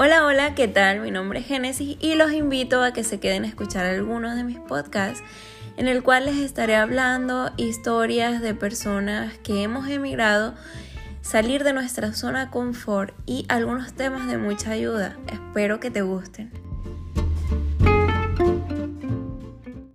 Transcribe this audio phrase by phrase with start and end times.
[0.00, 1.00] Hola, hola, ¿qué tal?
[1.00, 4.44] Mi nombre es Génesis y los invito a que se queden a escuchar algunos de
[4.44, 5.24] mis podcasts
[5.76, 10.54] en el cual les estaré hablando historias de personas que hemos emigrado,
[11.20, 15.16] salir de nuestra zona de confort y algunos temas de mucha ayuda.
[15.26, 16.67] Espero que te gusten.